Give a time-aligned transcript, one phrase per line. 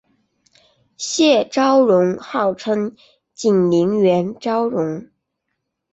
[0.97, 2.95] 谢昭容号称
[3.35, 5.07] 景宁园昭容。